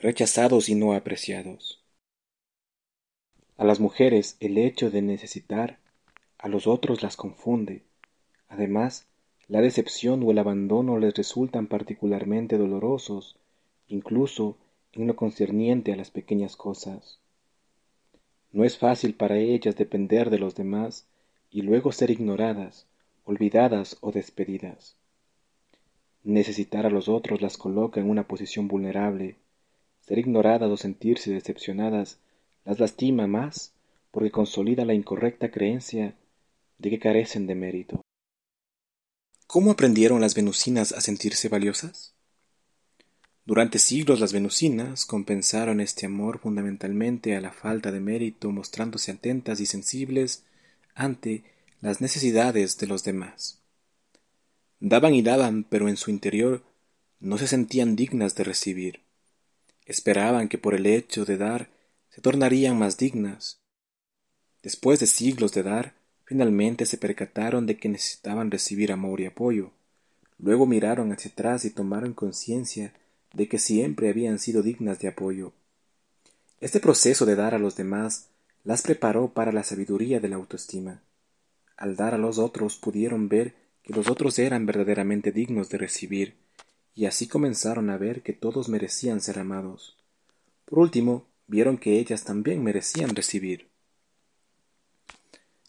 [0.00, 1.84] rechazados y no apreciados.
[3.58, 5.78] A las mujeres el hecho de necesitar
[6.36, 7.84] a los otros las confunde.
[8.48, 9.06] Además,
[9.46, 13.36] la decepción o el abandono les resultan particularmente dolorosos,
[13.86, 14.56] incluso
[14.90, 17.20] en lo concerniente a las pequeñas cosas.
[18.54, 21.06] No es fácil para ellas depender de los demás
[21.50, 22.86] y luego ser ignoradas,
[23.24, 24.94] olvidadas o despedidas.
[26.22, 29.34] Necesitar a los otros las coloca en una posición vulnerable.
[30.06, 32.18] Ser ignoradas o sentirse decepcionadas
[32.64, 33.72] las lastima más
[34.12, 36.14] porque consolida la incorrecta creencia
[36.78, 38.02] de que carecen de mérito.
[39.48, 42.13] ¿Cómo aprendieron las venusinas a sentirse valiosas?
[43.46, 49.60] Durante siglos las venusinas compensaron este amor fundamentalmente a la falta de mérito, mostrándose atentas
[49.60, 50.44] y sensibles
[50.94, 51.44] ante
[51.82, 53.60] las necesidades de los demás.
[54.80, 56.62] Daban y daban, pero en su interior
[57.20, 59.00] no se sentían dignas de recibir.
[59.84, 61.68] Esperaban que por el hecho de dar
[62.08, 63.60] se tornarían más dignas.
[64.62, 69.72] Después de siglos de dar, finalmente se percataron de que necesitaban recibir amor y apoyo.
[70.38, 72.94] Luego miraron hacia atrás y tomaron conciencia
[73.34, 75.52] de que siempre habían sido dignas de apoyo.
[76.60, 78.30] Este proceso de dar a los demás
[78.62, 81.02] las preparó para la sabiduría de la autoestima.
[81.76, 86.36] Al dar a los otros pudieron ver que los otros eran verdaderamente dignos de recibir,
[86.94, 89.98] y así comenzaron a ver que todos merecían ser amados.
[90.64, 93.68] Por último, vieron que ellas también merecían recibir.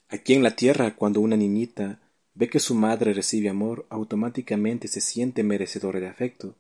[0.08, 1.99] Aquí en la tierra, cuando una niñita
[2.36, 6.56] ve que su madre recibe amor, automáticamente se siente merecedora de afecto.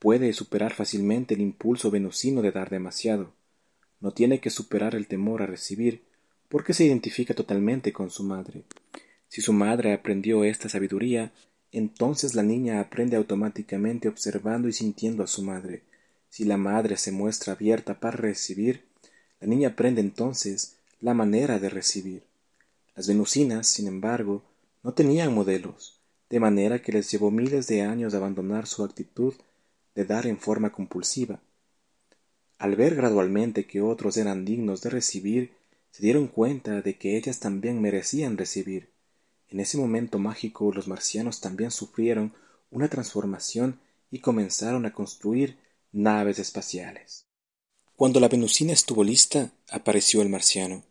[0.00, 3.34] Puede superar fácilmente el impulso venusino de dar demasiado.
[4.00, 6.02] No tiene que superar el temor a recibir,
[6.48, 8.64] porque se identifica totalmente con su madre.
[9.28, 11.32] Si su madre aprendió esta sabiduría,
[11.70, 15.82] entonces la niña aprende automáticamente observando y sintiendo a su madre.
[16.30, 18.84] Si la madre se muestra abierta para recibir,
[19.38, 22.22] la niña aprende entonces la manera de recibir.
[22.96, 24.42] Las venusinas, sin embargo,
[24.82, 29.34] no tenían modelos, de manera que les llevó miles de años abandonar su actitud
[30.04, 31.40] dar en forma compulsiva.
[32.58, 35.52] Al ver gradualmente que otros eran dignos de recibir,
[35.90, 38.90] se dieron cuenta de que ellas también merecían recibir.
[39.48, 42.32] En ese momento mágico los marcianos también sufrieron
[42.70, 45.58] una transformación y comenzaron a construir
[45.92, 47.26] naves espaciales.
[47.96, 50.84] Cuando la venusina estuvo lista, apareció el marciano.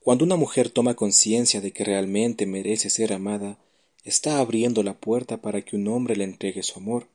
[0.00, 3.58] Cuando una mujer toma conciencia de que realmente merece ser amada,
[4.02, 7.06] está abriendo la puerta para que un hombre le entregue su amor.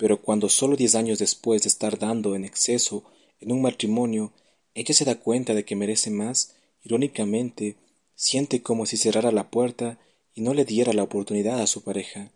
[0.00, 3.04] Pero cuando solo diez años después de estar dando en exceso
[3.38, 4.32] en un matrimonio,
[4.74, 7.76] ella se da cuenta de que merece más, irónicamente,
[8.16, 10.00] siente como si cerrara la puerta
[10.34, 12.32] y no le diera la oportunidad a su pareja.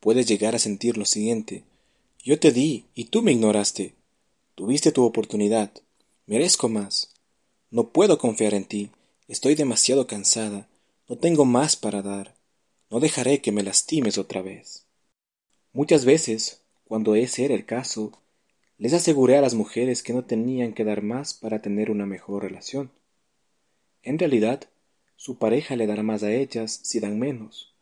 [0.00, 1.64] Puede llegar a sentir lo siguiente
[2.24, 3.94] yo te di y tú me ignoraste.
[4.54, 5.70] Tuviste tu oportunidad.
[6.24, 7.10] Merezco más.
[7.70, 8.90] No puedo confiar en ti.
[9.28, 10.66] Estoy demasiado cansada.
[11.06, 12.34] No tengo más para dar.
[12.88, 14.86] No dejaré que me lastimes otra vez.
[15.74, 18.12] Muchas veces, cuando ese era el caso,
[18.78, 22.42] les aseguré a las mujeres que no tenían que dar más para tener una mejor
[22.42, 22.90] relación.
[24.02, 24.68] En realidad,
[25.16, 27.74] su pareja le dará más a ellas si dan menos.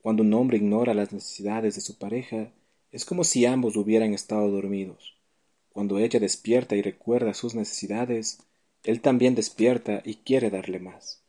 [0.00, 2.52] Cuando un hombre ignora las necesidades de su pareja,
[2.90, 5.16] es como si ambos hubieran estado dormidos.
[5.70, 8.38] Cuando ella despierta y recuerda sus necesidades,
[8.84, 11.22] él también despierta y quiere darle más.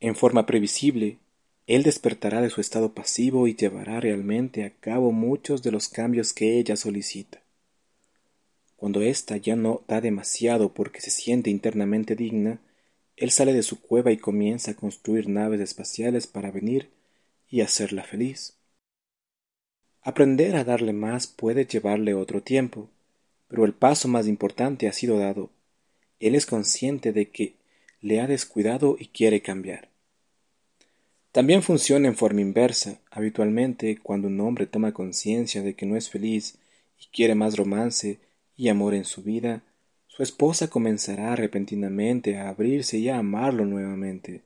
[0.00, 1.18] En forma previsible,
[1.66, 6.32] él despertará de su estado pasivo y llevará realmente a cabo muchos de los cambios
[6.32, 7.40] que ella solicita.
[8.76, 12.60] Cuando ésta ya no da demasiado porque se siente internamente digna,
[13.16, 16.90] él sale de su cueva y comienza a construir naves espaciales para venir
[17.48, 18.58] y hacerla feliz.
[20.02, 22.90] Aprender a darle más puede llevarle otro tiempo,
[23.48, 25.48] pero el paso más importante ha sido dado.
[26.20, 27.54] Él es consciente de que
[28.02, 29.93] le ha descuidado y quiere cambiar.
[31.34, 33.00] También funciona en forma inversa.
[33.10, 36.58] Habitualmente, cuando un hombre toma conciencia de que no es feliz
[36.96, 38.20] y quiere más romance
[38.56, 39.64] y amor en su vida,
[40.06, 44.42] su esposa comenzará repentinamente a abrirse y a amarlo nuevamente.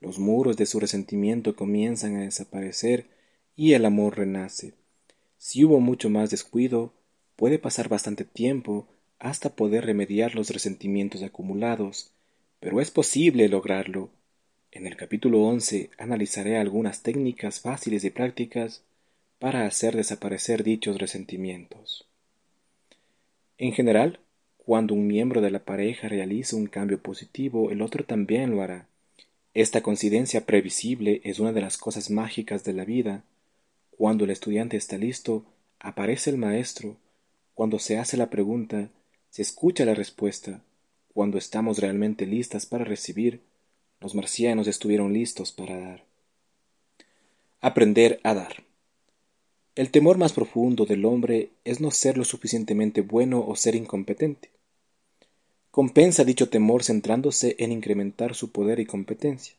[0.00, 3.06] Los muros de su resentimiento comienzan a desaparecer
[3.54, 4.72] y el amor renace.
[5.38, 6.92] Si hubo mucho más descuido,
[7.36, 8.88] puede pasar bastante tiempo
[9.20, 12.10] hasta poder remediar los resentimientos acumulados,
[12.58, 14.10] pero es posible lograrlo.
[14.74, 18.82] En el capítulo 11 analizaré algunas técnicas fáciles y prácticas
[19.38, 22.08] para hacer desaparecer dichos resentimientos.
[23.56, 24.18] En general,
[24.56, 28.88] cuando un miembro de la pareja realiza un cambio positivo, el otro también lo hará.
[29.54, 33.22] Esta coincidencia previsible es una de las cosas mágicas de la vida.
[33.92, 35.44] Cuando el estudiante está listo,
[35.78, 36.96] aparece el maestro.
[37.54, 38.88] Cuando se hace la pregunta,
[39.30, 40.64] se escucha la respuesta.
[41.12, 43.40] Cuando estamos realmente listas para recibir,
[44.00, 46.04] los marcianos estuvieron listos para dar.
[47.60, 48.64] Aprender a dar.
[49.74, 54.50] El temor más profundo del hombre es no ser lo suficientemente bueno o ser incompetente.
[55.70, 59.54] Compensa dicho temor centrándose en incrementar su poder y competencia.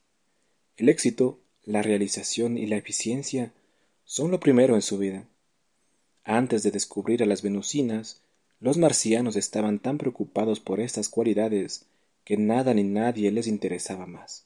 [0.78, 3.52] El éxito, la realización y la eficiencia
[4.06, 5.26] son lo primero en su vida.
[6.24, 8.22] Antes de descubrir a las venusinas,
[8.62, 11.86] los marcianos estaban tan preocupados por estas cualidades
[12.26, 14.46] que nada ni nadie les interesaba más.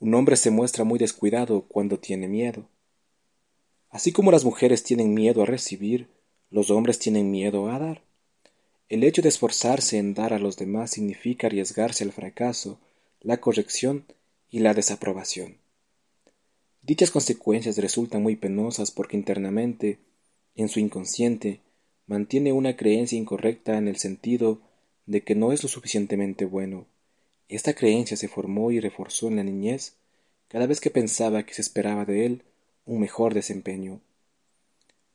[0.00, 2.68] Un hombre se muestra muy descuidado cuando tiene miedo.
[3.88, 6.10] Así como las mujeres tienen miedo a recibir,
[6.50, 8.02] los hombres tienen miedo a dar.
[8.88, 12.80] El hecho de esforzarse en dar a los demás significa arriesgarse al fracaso,
[13.20, 14.04] la corrección
[14.50, 15.58] y la desaprobación.
[16.82, 20.00] Dichas consecuencias resultan muy penosas porque internamente,
[20.54, 21.60] en su inconsciente,
[22.06, 24.60] mantiene una creencia incorrecta en el sentido
[25.06, 26.86] de que no es lo suficientemente bueno.
[27.48, 29.96] Esta creencia se formó y reforzó en la niñez
[30.48, 32.42] cada vez que pensaba que se esperaba de él
[32.86, 34.00] un mejor desempeño.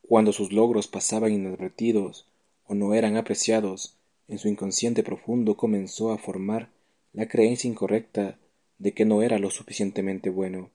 [0.02, 2.26] Cuando sus logros pasaban inadvertidos
[2.66, 3.96] o no eran apreciados,
[4.28, 6.70] en su inconsciente profundo comenzó a formar
[7.12, 8.38] la creencia incorrecta
[8.78, 10.70] de que no era lo suficientemente bueno.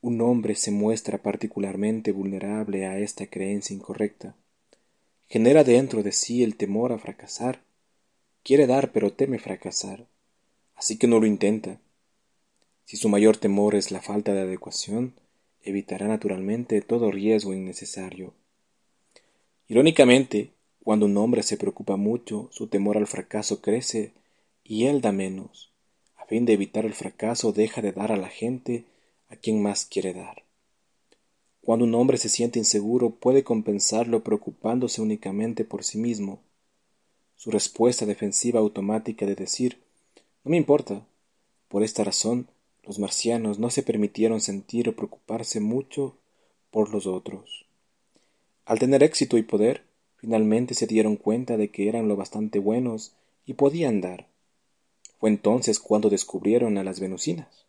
[0.00, 4.36] Un hombre se muestra particularmente vulnerable a esta creencia incorrecta.
[5.28, 7.60] Genera dentro de sí el temor a fracasar.
[8.42, 10.06] Quiere dar pero teme fracasar.
[10.74, 11.80] Así que no lo intenta.
[12.84, 15.14] Si su mayor temor es la falta de adecuación,
[15.62, 18.32] evitará naturalmente todo riesgo innecesario.
[19.66, 24.12] Irónicamente, cuando un hombre se preocupa mucho, su temor al fracaso crece
[24.64, 25.70] y él da menos.
[26.16, 28.84] A fin de evitar el fracaso, deja de dar a la gente
[29.28, 30.44] a quien más quiere dar.
[31.60, 36.40] Cuando un hombre se siente inseguro, puede compensarlo preocupándose únicamente por sí mismo.
[37.38, 39.78] Su respuesta defensiva automática de decir
[40.44, 41.06] no me importa.
[41.68, 42.48] Por esta razón,
[42.82, 46.18] los marcianos no se permitieron sentir o preocuparse mucho
[46.70, 47.64] por los otros.
[48.66, 53.12] Al tener éxito y poder, Finalmente se dieron cuenta de que eran lo bastante buenos
[53.46, 54.26] y podían dar.
[55.20, 57.66] Fue entonces cuando descubrieron a las venusinas.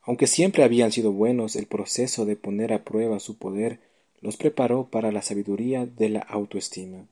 [0.00, 3.80] Aunque siempre habían sido buenos, el proceso de poner a prueba su poder
[4.20, 7.06] los preparó para la sabiduría de la autoestima.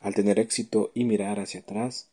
[0.00, 2.08] Al tener éxito y mirar hacia atrás,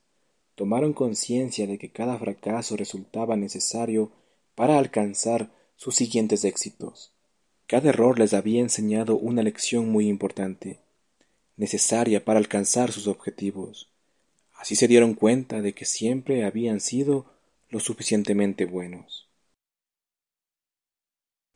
[0.56, 4.12] tomaron conciencia de que cada fracaso resultaba necesario
[4.56, 7.12] para alcanzar sus siguientes éxitos.
[7.68, 10.80] Cada error les había enseñado una lección muy importante,
[11.58, 13.90] necesaria para alcanzar sus objetivos.
[14.54, 17.26] Así se dieron cuenta de que siempre habían sido
[17.70, 19.28] lo suficientemente buenos.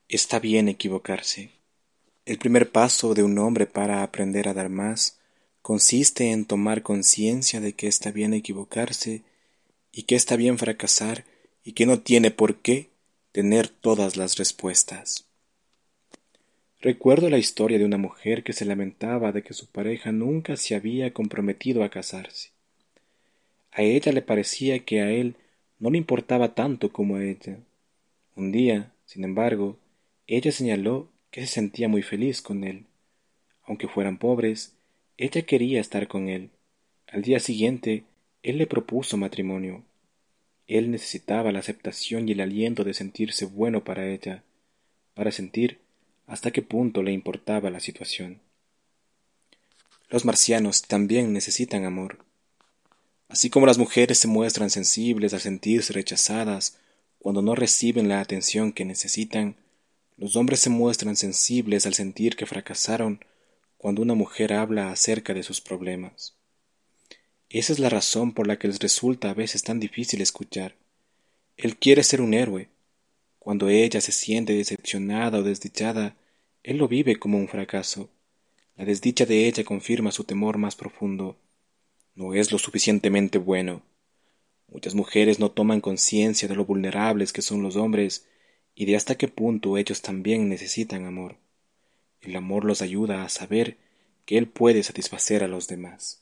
[0.07, 1.51] Está bien equivocarse.
[2.25, 5.18] El primer paso de un hombre para aprender a dar más
[5.61, 9.23] consiste en tomar conciencia de que está bien equivocarse
[9.91, 11.25] y que está bien fracasar
[11.63, 12.89] y que no tiene por qué
[13.31, 15.25] tener todas las respuestas.
[16.81, 20.75] Recuerdo la historia de una mujer que se lamentaba de que su pareja nunca se
[20.75, 22.51] había comprometido a casarse.
[23.71, 25.35] A ella le parecía que a él
[25.77, 27.59] no le importaba tanto como a ella.
[28.35, 29.77] Un día, sin embargo,
[30.25, 32.85] ella señaló que se sentía muy feliz con él.
[33.63, 34.73] Aunque fueran pobres,
[35.19, 36.49] ella quería estar con él.
[37.07, 38.05] Al día siguiente,
[38.41, 39.83] él le propuso matrimonio.
[40.65, 44.43] Él necesitaba la aceptación y el aliento de sentirse bueno para ella,
[45.15, 45.79] para sentir
[46.25, 48.39] hasta qué punto le importaba la situación.
[50.09, 52.19] Los marcianos también necesitan amor.
[53.27, 56.77] Así como las mujeres se muestran sensibles al sentirse rechazadas
[57.17, 59.57] cuando no reciben la atención que necesitan,
[60.15, 63.19] los hombres se muestran sensibles al sentir que fracasaron
[63.79, 66.35] cuando una mujer habla acerca de sus problemas.
[67.47, 70.75] Esa es la razón por la que les resulta a veces tan difícil escuchar.
[71.55, 72.67] Él quiere ser un héroe.
[73.39, 76.17] Cuando ella se siente decepcionada o desdichada,
[76.61, 78.09] él lo vive como un fracaso.
[78.75, 81.37] La desdicha de ella confirma su temor más profundo.
[82.15, 83.81] No es lo suficientemente bueno.
[84.67, 88.27] Muchas mujeres no toman conciencia de lo vulnerables que son los hombres
[88.75, 91.37] y de hasta qué punto ellos también necesitan amor.
[92.21, 93.77] El amor los ayuda a saber
[94.25, 96.21] que Él puede satisfacer a los demás.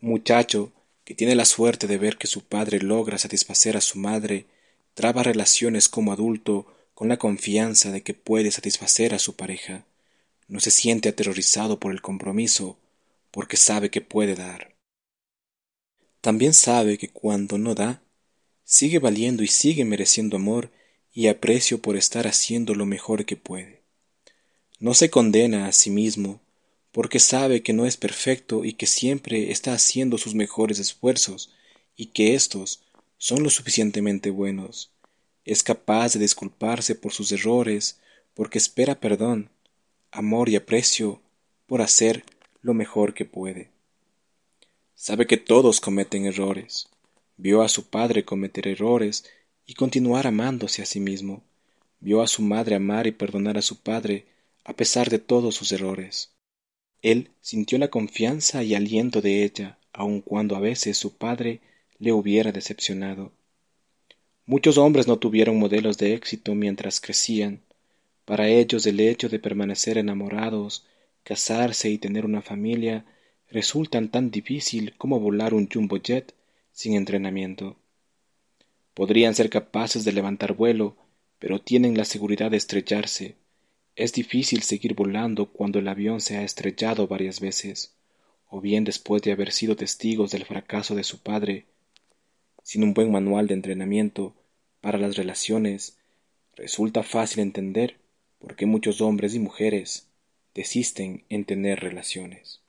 [0.00, 0.72] Un muchacho
[1.04, 4.46] que tiene la suerte de ver que su padre logra satisfacer a su madre,
[4.94, 9.86] traba relaciones como adulto con la confianza de que puede satisfacer a su pareja.
[10.48, 12.76] No se siente aterrorizado por el compromiso,
[13.30, 14.74] porque sabe que puede dar.
[16.20, 18.02] También sabe que cuando no da,
[18.64, 20.70] sigue valiendo y sigue mereciendo amor
[21.12, 23.77] y aprecio por estar haciendo lo mejor que puede.
[24.80, 26.40] No se condena a sí mismo,
[26.92, 31.52] porque sabe que no es perfecto y que siempre está haciendo sus mejores esfuerzos,
[31.96, 32.82] y que éstos
[33.18, 34.90] son lo suficientemente buenos.
[35.44, 37.98] Es capaz de disculparse por sus errores,
[38.34, 39.50] porque espera perdón,
[40.12, 41.20] amor y aprecio
[41.66, 42.24] por hacer
[42.62, 43.70] lo mejor que puede.
[44.94, 46.88] Sabe que todos cometen errores.
[47.36, 49.24] Vio a su padre cometer errores
[49.66, 51.42] y continuar amándose a sí mismo.
[52.00, 54.26] Vio a su madre amar y perdonar a su padre
[54.68, 56.34] a pesar de todos sus errores.
[57.00, 61.62] Él sintió la confianza y aliento de ella, aun cuando a veces su padre
[61.98, 63.32] le hubiera decepcionado.
[64.44, 67.62] Muchos hombres no tuvieron modelos de éxito mientras crecían.
[68.26, 70.84] Para ellos el hecho de permanecer enamorados,
[71.22, 73.06] casarse y tener una familia
[73.50, 76.34] resultan tan difícil como volar un jumbo jet
[76.72, 77.78] sin entrenamiento.
[78.92, 80.94] Podrían ser capaces de levantar vuelo,
[81.38, 83.36] pero tienen la seguridad de estrellarse,
[83.98, 87.96] es difícil seguir volando cuando el avión se ha estrellado varias veces,
[88.48, 91.64] o bien después de haber sido testigos del fracaso de su padre.
[92.62, 94.36] Sin un buen manual de entrenamiento
[94.80, 95.98] para las relaciones,
[96.54, 97.96] resulta fácil entender
[98.38, 100.06] por qué muchos hombres y mujeres
[100.54, 102.60] desisten en tener relaciones.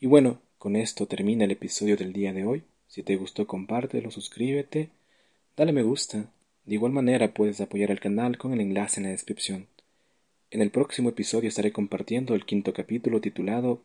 [0.00, 2.64] Y bueno, con esto termina el episodio del día de hoy.
[2.88, 4.90] Si te gustó, compártelo, suscríbete,
[5.56, 6.28] dale me gusta.
[6.64, 9.68] De igual manera puedes apoyar al canal con el enlace en la descripción.
[10.56, 13.82] En el próximo episodio estaré compartiendo el quinto capítulo titulado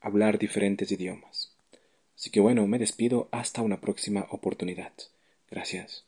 [0.00, 1.56] Hablar diferentes idiomas.
[2.16, 4.92] Así que bueno, me despido hasta una próxima oportunidad.
[5.50, 6.07] Gracias.